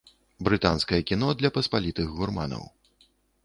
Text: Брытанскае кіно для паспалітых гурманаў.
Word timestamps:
Брытанскае 0.47 0.99
кіно 1.11 1.29
для 1.41 1.53
паспалітых 1.59 2.07
гурманаў. 2.17 2.69